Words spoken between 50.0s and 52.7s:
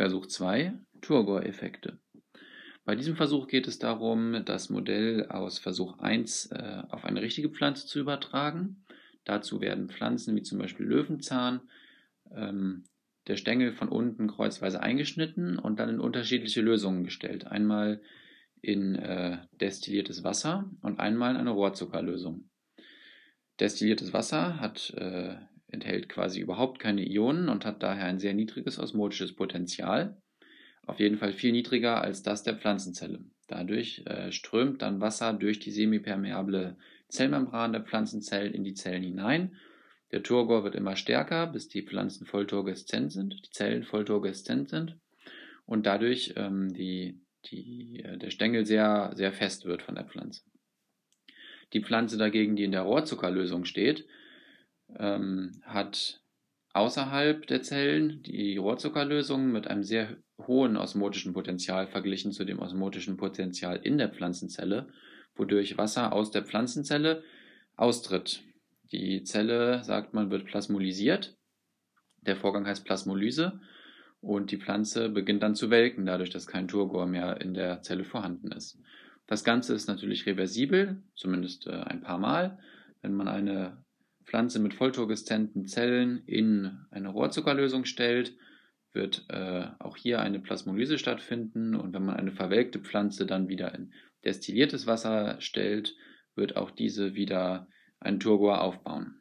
Pflanze. Die Pflanze dagegen, die